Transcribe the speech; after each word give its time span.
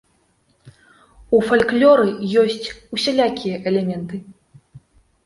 У 1.39 1.41
фальклоры 1.49 2.07
ёсць 2.45 2.67
усялякія 2.99 3.55
элементы. 3.73 4.15